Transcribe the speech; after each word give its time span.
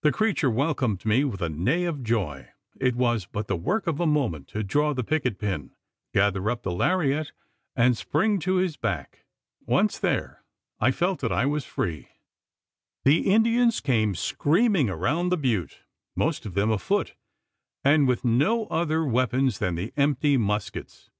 The 0.00 0.10
creature 0.10 0.48
welcomed 0.48 1.04
me 1.04 1.22
with 1.22 1.42
a 1.42 1.50
neigh 1.50 1.84
of 1.84 2.02
joy! 2.02 2.48
It 2.80 2.96
was 2.96 3.26
but 3.26 3.46
the 3.46 3.58
work 3.58 3.86
of 3.86 4.00
a 4.00 4.06
moment 4.06 4.48
to 4.48 4.62
draw 4.64 4.94
the 4.94 5.04
picket 5.04 5.38
pin, 5.38 5.72
gather 6.14 6.48
up 6.50 6.62
the 6.62 6.72
laryette, 6.72 7.32
and 7.76 7.94
spring 7.94 8.38
to 8.38 8.54
his 8.54 8.78
back. 8.78 9.26
Once 9.66 9.98
there, 9.98 10.44
I 10.80 10.90
felt 10.90 11.20
that 11.20 11.30
I 11.30 11.44
was 11.44 11.66
free! 11.66 12.08
The 13.04 13.30
Indians 13.30 13.80
came 13.80 14.14
screaming 14.14 14.88
around 14.88 15.28
the 15.28 15.36
butte 15.36 15.80
most 16.16 16.46
of 16.46 16.54
them 16.54 16.70
afoot, 16.70 17.12
and 17.84 18.08
with 18.08 18.24
no 18.24 18.64
other 18.68 19.04
weapons 19.04 19.58
than 19.58 19.74
the 19.74 19.92
empty 19.94 20.38
muskets. 20.38 21.10